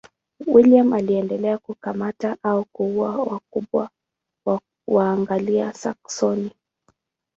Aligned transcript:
William 0.47 0.93
aliendelea 0.93 1.57
kukamata 1.57 2.37
au 2.43 2.65
kuua 2.71 3.17
wakubwa 3.23 3.89
wa 4.45 4.59
Waanglia-Saksoni. 4.87 6.51